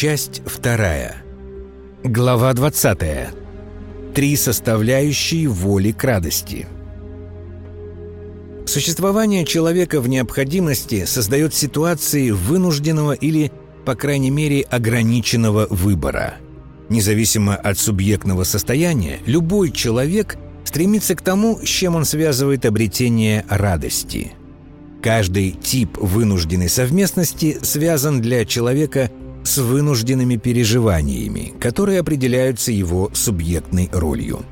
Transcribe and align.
Часть 0.00 0.42
вторая. 0.46 1.24
Глава 2.04 2.52
20. 2.52 2.98
Три 4.14 4.36
составляющие 4.36 5.48
воли 5.48 5.90
к 5.90 6.04
радости. 6.04 6.68
Существование 8.64 9.44
человека 9.44 10.00
в 10.00 10.08
необходимости 10.08 11.04
создает 11.04 11.52
ситуации 11.52 12.30
вынужденного 12.30 13.10
или, 13.10 13.50
по 13.84 13.96
крайней 13.96 14.30
мере, 14.30 14.62
ограниченного 14.70 15.66
выбора. 15.68 16.34
Независимо 16.88 17.56
от 17.56 17.76
субъектного 17.76 18.44
состояния, 18.44 19.18
любой 19.26 19.72
человек 19.72 20.36
стремится 20.62 21.16
к 21.16 21.22
тому, 21.22 21.58
с 21.58 21.66
чем 21.68 21.96
он 21.96 22.04
связывает 22.04 22.66
обретение 22.66 23.44
радости. 23.48 24.30
Каждый 25.02 25.50
тип 25.50 25.98
вынужденной 25.98 26.68
совместности 26.68 27.58
связан 27.62 28.20
для 28.20 28.44
человека 28.44 29.10
с 29.48 29.58
вынужденными 29.58 30.36
переживаниями, 30.36 31.54
которые 31.58 32.00
определяются 32.00 32.70
его 32.70 33.10
субъектной 33.14 33.88
ролью. 33.90 34.44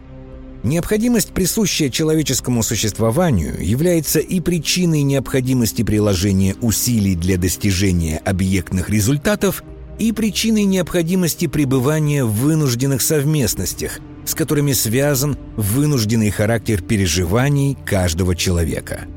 Необходимость, 0.63 1.33
присущая 1.33 1.91
человеческому 1.91 2.63
существованию, 2.63 3.55
является 3.61 4.19
и 4.19 4.41
причиной 4.41 5.03
необходимости 5.03 5.83
приложения 5.83 6.57
усилий 6.63 7.15
для 7.15 7.37
достижения 7.37 8.21
объектных 8.25 8.89
результатов, 8.89 9.63
и 9.99 10.13
причиной 10.13 10.65
необходимости 10.65 11.47
пребывания 11.47 12.25
в 12.25 12.33
вынужденных 12.33 13.01
совместностях, 13.01 14.01
с 14.25 14.35
которыми 14.35 14.73
связан 14.73 15.39
вынужденный 15.57 16.31
характер 16.31 16.83
переживаний 16.83 17.77
каждого 17.85 18.35
человека– 18.35 19.07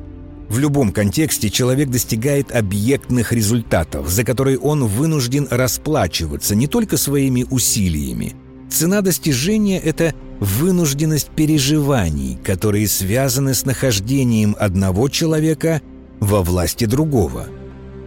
в 0.50 0.58
любом 0.58 0.92
контексте 0.92 1.50
человек 1.50 1.90
достигает 1.90 2.52
объектных 2.52 3.32
результатов, 3.32 4.10
за 4.10 4.24
которые 4.24 4.58
он 4.58 4.86
вынужден 4.86 5.48
расплачиваться 5.50 6.56
не 6.56 6.68
только 6.68 6.98
своими 6.98 7.46
усилиями. 7.50 8.36
Цена 8.70 9.02
достижения– 9.02 9.80
это 9.84 10.14
вынужденность 10.40 11.30
переживаний, 11.30 12.38
которые 12.44 12.88
связаны 12.88 13.54
с 13.54 13.66
нахождением 13.66 14.56
одного 14.60 15.08
человека 15.10 15.82
во 16.20 16.42
власти 16.42 16.86
другого. 16.86 17.48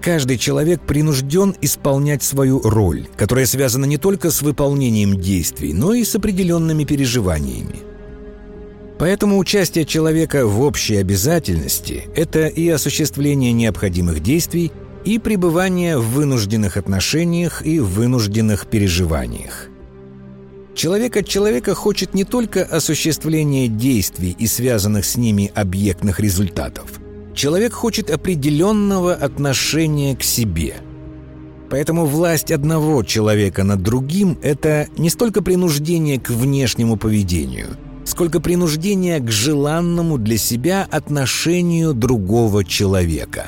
Каждый 0.01 0.37
человек 0.37 0.81
принужден 0.81 1.55
исполнять 1.61 2.25
свою 2.25 2.61
роль, 2.61 3.07
которая 3.17 3.47
связана 3.47 3.85
не 3.85 3.99
только 3.99 4.33
с 4.33 4.43
выполнением 4.43 5.21
действий, 5.21 5.73
но 5.73 5.95
и 5.95 6.03
с 6.03 6.17
определенными 6.17 6.83
переживаниями– 6.85 7.77
Поэтому 8.99 9.39
участие 9.39 9.85
человека 9.85 10.47
в 10.47 10.61
общей 10.61 10.97
обязательности– 10.97 12.05
это 12.15 12.47
и 12.47 12.69
осуществление 12.69 13.53
необходимых 13.53 14.21
действий, 14.21 14.71
и 15.05 15.19
пребывание 15.19 15.99
в 15.99 16.13
вынужденных 16.13 16.77
отношениях 16.77 17.67
и 17.67 17.81
вынужденных 17.81 18.67
переживаниях. 18.67 19.69
Человек 20.75 21.17
от 21.17 21.29
человека 21.29 21.75
хочет 21.75 22.15
не 22.15 22.25
только 22.25 22.63
осуществления 22.63 23.69
действий 23.69 24.35
и 24.39 24.47
связанных 24.47 25.05
с 25.05 25.17
ними 25.17 25.51
объектных 25.55 26.21
результатов. 26.21 26.87
Человек 27.35 27.73
хочет 27.73 28.11
определенного 28.11 29.13
отношения 29.13 30.17
к 30.17 30.23
себе. 30.23 30.77
Поэтому 31.69 32.07
власть 32.07 32.53
одного 32.53 33.03
человека 33.03 33.65
над 33.65 33.83
другим– 33.83 34.39
это 34.43 34.87
не 34.97 35.11
столько 35.11 35.43
принуждение 35.43 36.21
к 36.21 36.31
внешнему 36.31 36.97
поведению– 36.97 37.77
сколько 38.05 38.41
принуждения 38.41 39.21
к 39.21 39.31
желанному 39.31 40.19
для 40.19 40.39
себя 40.39 40.87
отношению 40.91 41.95
другого 41.95 42.65
человека. 42.65 43.47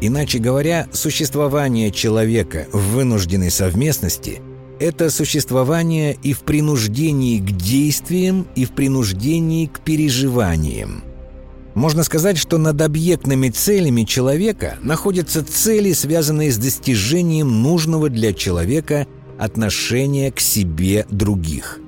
Иначе 0.00 0.38
говоря, 0.38 0.88
существование 0.92 1.90
человека 1.90 2.66
в 2.72 2.94
вынужденной 2.94 3.50
совместности– 3.50 4.40
это 4.80 5.10
существование 5.10 6.16
и 6.24 6.32
в 6.32 6.40
принуждении 6.40 7.38
к 7.38 7.52
действиям, 7.52 8.48
и 8.56 8.64
в 8.64 8.72
принуждении 8.72 9.66
к 9.66 9.78
переживаниям. 9.78 11.04
Можно 11.74 12.02
сказать, 12.02 12.36
что 12.36 12.58
над 12.58 12.82
объектными 12.82 13.48
целями 13.48 14.02
человека 14.02 14.76
находятся 14.82 15.44
цели, 15.44 15.92
связанные 15.92 16.50
с 16.50 16.58
достижением 16.58 17.62
нужного 17.62 18.10
для 18.10 18.32
человека 18.32 19.06
отношения 19.38 20.32
к 20.32 20.40
себе 20.40 21.06
других. 21.10 21.81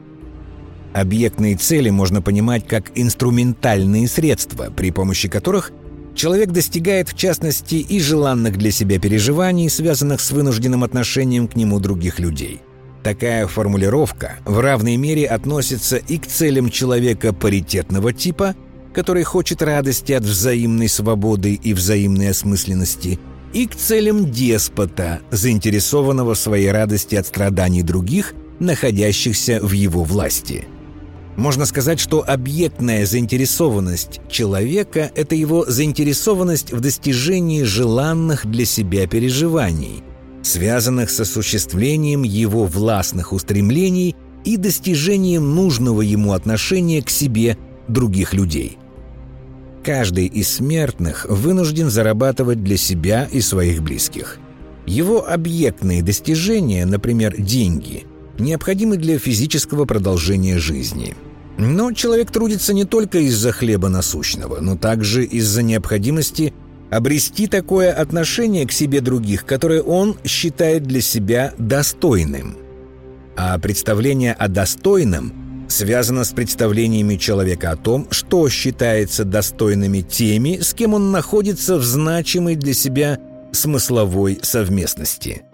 Объектные 0.94 1.56
цели 1.56 1.91
можно 1.91 2.22
понимать 2.22 2.69
как 2.69 2.93
инструментальные 2.94 4.06
средства, 4.06 4.72
при 4.75 4.93
помощи 4.93 5.28
которых 5.28 5.72
человек 6.15 6.53
достигает, 6.53 7.09
в 7.09 7.16
частности, 7.16 7.75
и 7.75 7.99
желанных 7.99 8.56
для 8.56 8.71
себя 8.71 9.00
переживаний, 9.00 9.69
связанных 9.69 10.21
с 10.21 10.31
вынужденным 10.31 10.84
отношением 10.84 11.49
к 11.49 11.56
нему 11.56 11.81
других 11.81 12.21
людей. 12.21 12.60
Такая 13.03 13.49
формулировка 13.49 14.37
в 14.44 14.60
равной 14.60 14.94
мере 14.97 15.27
относится 15.27 15.97
и 15.97 16.16
к 16.16 16.28
целям 16.28 16.71
человека 16.71 17.32
паритетного 17.32 18.12
типа, 18.12 18.55
который 18.94 19.25
хочет 19.25 19.62
радости 19.62 20.12
от 20.12 20.22
взаимной 20.22 20.88
свободы 20.88 21.55
и 21.55 21.75
взаимной 21.75 22.31
осмысленности, 22.31 23.19
и 23.53 23.66
к 23.66 23.75
целям 23.75 24.31
деспота, 24.31 25.19
заинтересованного 25.32 26.34
в 26.34 26.38
своей 26.38 26.71
радости 26.71 27.16
от 27.16 27.26
страданий 27.26 27.82
других, 27.82 28.32
находящихся 28.61 29.59
в 29.61 29.72
его 29.72 30.05
власти– 30.05 30.69
можно 31.36 31.66
сказать, 31.66 31.98
что 31.98 32.24
объектная 32.26 33.06
заинтересованность 33.06 34.20
человека– 34.28 35.10
это 35.14 35.34
его 35.34 35.64
заинтересованность 35.66 36.72
в 36.72 36.80
достижении 36.80 37.62
желанных 37.64 38.46
для 38.46 38.64
себя 38.64 39.06
переживаний, 39.06 40.02
связанных 40.42 41.10
с 41.10 41.20
осуществлением 41.20 42.22
его 42.22 42.66
властных 42.66 43.32
устремлений 43.32 44.14
и 44.44 44.56
достижением 44.56 45.54
нужного 45.54 46.02
ему 46.02 46.32
отношения 46.32 47.02
к 47.02 47.10
себе 47.10 47.58
других 47.88 48.32
людей. 48.32 48.78
Каждый 49.82 50.26
из 50.26 50.48
смертных 50.48 51.26
вынужден 51.28 51.90
зарабатывать 51.90 52.62
для 52.62 52.76
себя 52.76 53.28
и 53.30 53.40
своих 53.40 53.82
близких. 53.82 54.38
Его 54.86 55.26
объектные 55.28 56.02
достижения, 56.02 56.86
например, 56.86 57.34
деньги– 57.36 58.04
необходимы 58.38 58.96
для 58.96 59.18
физического 59.18 59.84
продолжения 59.84 60.58
жизни. 60.58 61.14
Но 61.56 61.92
человек 61.92 62.30
трудится 62.30 62.74
не 62.74 62.84
только 62.84 63.18
из-за 63.18 63.52
хлеба 63.52 63.88
насущного, 63.88 64.60
но 64.60 64.76
также 64.76 65.24
из-за 65.24 65.62
необходимости 65.62 66.52
обрести 66.90 67.46
такое 67.46 67.92
отношение 67.92 68.66
к 68.66 68.72
себе 68.72 69.00
других, 69.00 69.44
которое 69.44 69.82
он 69.82 70.16
считает 70.24 70.84
для 70.84 71.00
себя 71.00 71.54
достойным. 71.58 72.56
А 73.36 73.58
представление 73.58 74.32
о 74.32 74.48
достойном 74.48 75.66
связано 75.68 76.24
с 76.24 76.32
представлениями 76.32 77.16
человека 77.16 77.70
о 77.70 77.76
том, 77.76 78.06
что 78.10 78.48
считается 78.48 79.24
достойными 79.24 80.00
теми, 80.02 80.58
с 80.60 80.74
кем 80.74 80.94
он 80.94 81.10
находится 81.10 81.76
в 81.76 81.84
значимой 81.84 82.54
для 82.56 82.74
себя 82.74 83.18
смысловой 83.52 84.40
совместности– 84.42 85.42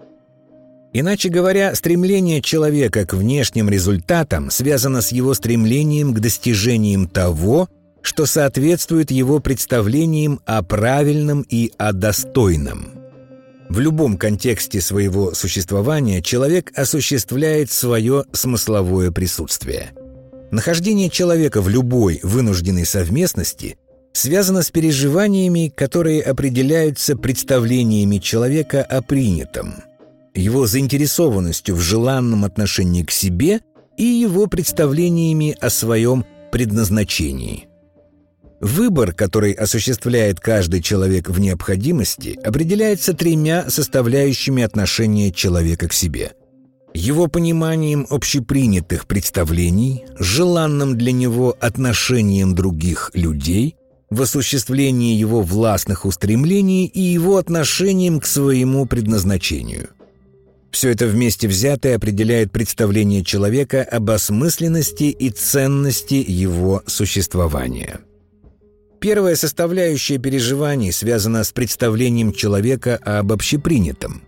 Иначе 0.93 1.29
говоря, 1.29 1.73
стремление 1.73 2.41
человека 2.41 3.05
к 3.05 3.13
внешним 3.13 3.69
результатам 3.69 4.51
связано 4.51 5.01
с 5.01 5.11
его 5.11 5.33
стремлением 5.33 6.13
к 6.13 6.19
достижениям 6.19 7.07
того, 7.07 7.69
что 8.01 8.25
соответствует 8.25 9.09
его 9.09 9.39
представлениям 9.39 10.41
о 10.45 10.63
правильном 10.63 11.45
и 11.47 11.71
о 11.77 11.93
достойном. 11.93 12.91
В 13.69 13.79
любом 13.79 14.17
контексте 14.17 14.81
своего 14.81 15.33
существования 15.33 16.21
человек 16.21 16.73
осуществляет 16.75 17.71
свое 17.71 18.25
смысловое 18.33 19.11
присутствие. 19.11 19.91
Нахождение 20.51 21.09
человека 21.09 21.61
в 21.61 21.69
любой 21.69 22.19
вынужденной 22.21 22.85
совместности 22.85 23.77
связано 24.11 24.61
с 24.61 24.71
переживаниями, 24.71 25.71
которые 25.73 26.21
определяются 26.21 27.15
представлениями 27.15 28.17
человека 28.17 28.83
о 28.83 29.01
принятом– 29.01 29.75
его 30.33 30.67
заинтересованностью 30.67 31.75
в 31.75 31.79
желанном 31.81 32.45
отношении 32.45 33.03
к 33.03 33.11
себе 33.11 33.61
и 33.97 34.03
его 34.03 34.47
представлениями 34.47 35.55
о 35.59 35.69
своем 35.69 36.25
предназначении. 36.51 37.67
Выбор, 38.59 39.13
который 39.13 39.53
осуществляет 39.53 40.39
каждый 40.39 40.81
человек 40.81 41.29
в 41.29 41.39
необходимости, 41.39 42.39
определяется 42.43 43.13
тремя 43.13 43.69
составляющими 43.69 44.61
отношения 44.61 45.31
человека 45.31 45.87
к 45.87 45.93
себе. 45.93 46.33
Его 46.93 47.27
пониманием 47.27 48.05
общепринятых 48.09 49.07
представлений, 49.07 50.05
желанным 50.19 50.97
для 50.97 51.11
него 51.11 51.55
отношением 51.59 52.53
других 52.53 53.09
людей, 53.13 53.77
в 54.09 54.21
осуществлении 54.21 55.15
его 55.15 55.41
властных 55.41 56.05
устремлений 56.05 56.85
и 56.85 56.99
его 56.99 57.37
отношением 57.37 58.19
к 58.19 58.25
своему 58.25 58.85
предназначению– 58.85 59.89
все 60.71 60.89
это 60.89 61.05
вместе 61.05 61.47
взятое 61.47 61.95
определяет 61.95 62.51
представление 62.51 63.23
человека 63.23 63.83
об 63.83 64.09
осмысленности 64.09 65.03
и 65.05 65.29
ценности 65.29 66.23
его 66.25 66.81
существования. 66.87 67.99
Первая 68.99 69.35
составляющая 69.35 70.17
переживаний 70.17 70.91
связана 70.91 71.43
с 71.43 71.51
представлением 71.51 72.33
человека 72.33 72.99
об 73.03 73.31
общепринятом. 73.31 74.21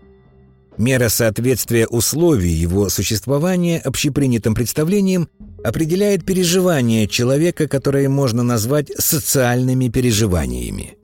Мера 0.77 1.09
соответствия 1.09 1.85
условий 1.85 2.49
его 2.49 2.89
существования 2.89 3.79
общепринятым 3.79 4.55
представлениям 4.55 5.29
определяет 5.63 6.25
переживания 6.25 7.07
человека, 7.07 7.67
которые 7.67 8.09
можно 8.09 8.41
назвать 8.41 8.91
социальными 8.97 9.89
переживаниями. 9.89 10.97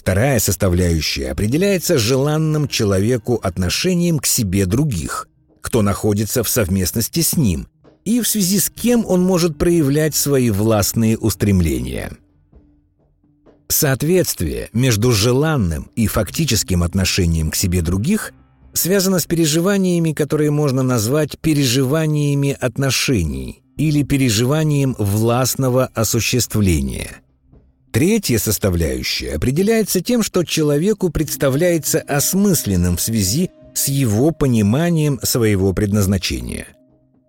Вторая 0.00 0.38
составляющая 0.38 1.30
определяется 1.30 1.98
желанным 1.98 2.68
человеку 2.68 3.34
отношением 3.34 4.18
к 4.18 4.24
себе 4.24 4.64
других, 4.64 5.28
кто 5.60 5.82
находится 5.82 6.42
в 6.42 6.48
совместности 6.48 7.20
с 7.20 7.36
ним, 7.36 7.68
и 8.06 8.22
в 8.22 8.26
связи 8.26 8.60
с 8.60 8.70
кем 8.70 9.04
он 9.04 9.22
может 9.22 9.58
проявлять 9.58 10.14
свои 10.14 10.48
властные 10.48 11.18
устремления. 11.18 12.12
Соответствие 13.68 14.70
между 14.72 15.12
желанным 15.12 15.90
и 15.96 16.06
фактическим 16.06 16.82
отношением 16.82 17.50
к 17.50 17.54
себе 17.54 17.82
других 17.82 18.32
связано 18.72 19.18
с 19.18 19.26
переживаниями, 19.26 20.12
которые 20.12 20.50
можно 20.50 20.82
назвать 20.82 21.38
переживаниями 21.38 22.56
отношений 22.58 23.62
или 23.76 24.02
переживанием 24.02 24.96
властного 24.98 25.90
осуществления– 25.92 27.20
Третья 27.92 28.38
составляющая 28.38 29.34
определяется 29.34 30.00
тем, 30.00 30.22
что 30.22 30.44
человеку 30.44 31.10
представляется 31.10 32.00
осмысленным 32.00 32.96
в 32.96 33.00
связи 33.00 33.50
с 33.74 33.88
его 33.88 34.30
пониманием 34.30 35.18
своего 35.24 35.72
предназначения. 35.72 36.68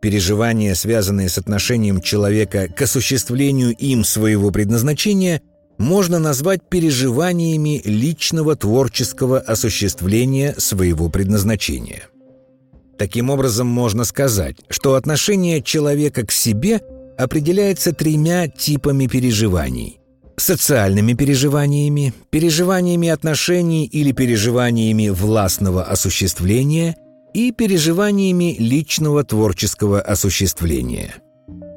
Переживания, 0.02 0.76
связанные 0.76 1.30
с 1.30 1.38
отношением 1.40 2.00
человека 2.00 2.68
к 2.68 2.82
осуществлению 2.82 3.76
им 3.76 4.04
своего 4.04 4.52
предназначения, 4.52 5.42
можно 5.80 6.20
назвать 6.20 6.62
переживаниями 6.70 7.82
личного 7.84 8.56
творческого 8.56 9.40
осуществления 9.40 10.54
своего 10.58 11.10
предназначения. 11.10 12.04
Таким 13.00 13.32
образом, 13.32 13.66
можно 13.66 14.04
сказать, 14.04 14.58
что 14.70 14.94
отношение 14.94 15.64
человека 15.64 16.24
к 16.26 16.32
себе 16.32 16.82
определяется 17.18 17.94
тремя 17.94 18.48
типами 18.48 19.08
переживаний 19.08 20.01
социальными 20.42 21.14
переживаниями, 21.14 22.14
переживаниями 22.30 23.10
отношений 23.10 23.86
или 23.86 24.12
переживаниями 24.12 25.10
властного 25.10 25.84
осуществления 25.84 26.96
и 27.34 27.52
переживаниями 27.52 28.56
личного 28.58 29.24
творческого 29.24 30.02
осуществления. 30.02 31.16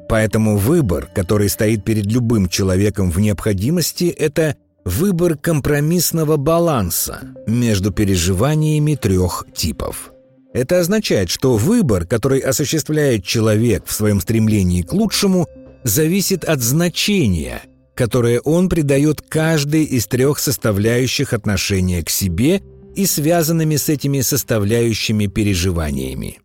Поэтому 0.09 0.57
выбор, 0.57 1.07
который 1.13 1.49
стоит 1.49 1.83
перед 1.83 2.05
любым 2.05 2.49
человеком 2.49 3.09
в 3.09 3.19
необходимости, 3.19 4.05
это 4.05 4.55
выбор 4.83 5.37
компромиссного 5.37 6.37
баланса 6.37 7.21
между 7.47 7.91
переживаниями 7.91 8.95
трех 8.95 9.45
типов. 9.53 10.11
Это 10.53 10.79
означает, 10.79 11.29
что 11.29 11.57
выбор, 11.57 12.05
который 12.05 12.39
осуществляет 12.39 13.25
человек 13.25 13.85
в 13.85 13.91
своем 13.91 14.21
стремлении 14.21 14.83
к 14.83 14.93
лучшему, 14.93 15.47
зависит 15.83 16.43
от 16.43 16.61
значения– 16.61 17.61
которое 17.95 18.41
он 18.41 18.69
придает 18.69 19.21
каждой 19.21 19.85
из 19.85 20.05
трех 20.05 20.37
составляющих 20.37 21.33
отношения 21.33 22.03
к 22.03 22.09
себе 22.09 22.61
и 22.95 23.05
связанными 23.05 23.77
с 23.77 23.89
этими 23.89 24.21
составляющими 24.21 25.27
переживаниями. 25.27 26.39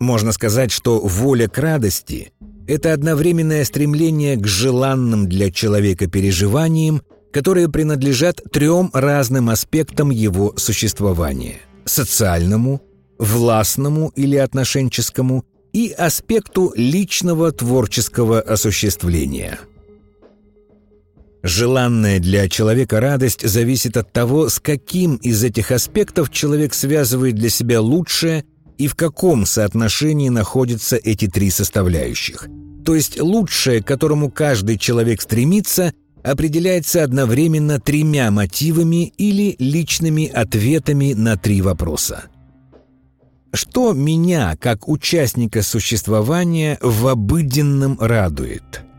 Можно 0.00 0.32
сказать, 0.32 0.72
что 0.72 1.00
воля 1.00 1.48
к 1.48 1.58
радости– 1.58 2.32
это 2.66 2.92
одновременное 2.92 3.64
стремление 3.64 4.36
к 4.36 4.46
желанным 4.46 5.28
для 5.28 5.50
человека 5.52 6.06
переживаниям, 6.06 7.02
которые 7.30 7.68
принадлежат 7.68 8.40
трем 8.50 8.90
разным 8.92 9.50
аспектам 9.50 10.10
его 10.10 10.54
существования– 10.56 11.56
социальному, 11.84 12.80
властному 13.18 14.12
или 14.16 14.36
отношенческому 14.36 15.44
и 15.72 15.90
аспекту 15.90 16.72
личного 16.74 17.52
творческого 17.52 18.40
осуществления– 18.40 19.58
Желанная 21.44 22.20
для 22.20 22.48
человека 22.48 23.00
радость 23.00 23.46
зависит 23.46 23.98
от 23.98 24.10
того, 24.10 24.48
с 24.48 24.58
каким 24.58 25.16
из 25.16 25.44
этих 25.44 25.72
аспектов 25.72 26.30
человек 26.30 26.72
связывает 26.72 27.34
для 27.34 27.50
себя 27.50 27.82
лучшее 27.82 28.46
и 28.78 28.88
в 28.88 28.94
каком 28.94 29.44
соотношении 29.44 30.30
находятся 30.30 30.96
эти 30.96 31.28
три 31.28 31.50
составляющих. 31.50 32.48
То 32.86 32.94
есть 32.94 33.20
лучшее, 33.20 33.82
к 33.82 33.86
которому 33.86 34.30
каждый 34.30 34.78
человек 34.78 35.20
стремится, 35.20 35.92
определяется 36.22 37.04
одновременно 37.04 37.78
тремя 37.78 38.30
мотивами 38.30 39.12
или 39.18 39.54
личными 39.58 40.26
ответами 40.26 41.12
на 41.12 41.36
три 41.36 41.60
вопроса. 41.60 42.24
Что 43.52 43.92
меня, 43.92 44.56
как 44.58 44.88
участника 44.88 45.60
существования, 45.62 46.78
в 46.80 47.06
обыденном 47.06 47.98
радует– 48.00 48.80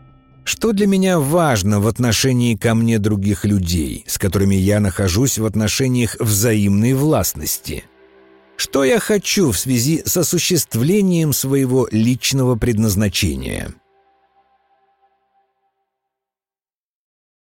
что 0.46 0.72
для 0.72 0.86
меня 0.86 1.18
важно 1.18 1.80
в 1.80 1.88
отношении 1.88 2.54
ко 2.54 2.74
мне 2.74 2.98
других 2.98 3.44
людей, 3.44 4.04
с 4.06 4.16
которыми 4.16 4.54
я 4.54 4.80
нахожусь 4.80 5.38
в 5.38 5.44
отношениях 5.44 6.16
взаимной 6.20 6.94
властности? 6.94 7.84
Что 8.56 8.84
я 8.84 9.00
хочу 9.00 9.50
в 9.50 9.58
связи 9.58 10.02
с 10.06 10.16
осуществлением 10.16 11.32
своего 11.32 11.88
личного 11.90 12.54
предназначения– 12.56 13.74